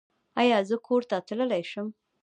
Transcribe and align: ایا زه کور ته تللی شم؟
ایا 0.41 0.57
زه 0.69 0.75
کور 0.87 1.01
ته 1.09 1.17
تللی 1.27 1.63
شم؟ 1.71 1.87